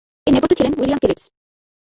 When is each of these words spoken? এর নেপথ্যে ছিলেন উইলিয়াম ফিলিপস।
এর 0.27 0.31
নেপথ্যে 0.33 0.57
ছিলেন 0.57 0.73
উইলিয়াম 0.77 0.99
ফিলিপস। 1.01 1.25